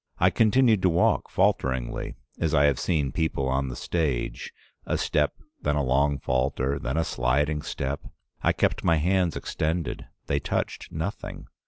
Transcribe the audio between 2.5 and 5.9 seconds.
I have seen people on the stage: a step, then a